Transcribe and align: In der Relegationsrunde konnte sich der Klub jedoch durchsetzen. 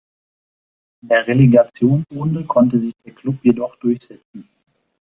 In 1.03 1.09
der 1.09 1.27
Relegationsrunde 1.27 2.45
konnte 2.45 2.79
sich 2.79 2.95
der 3.05 3.13
Klub 3.13 3.37
jedoch 3.45 3.75
durchsetzen. 3.75 4.49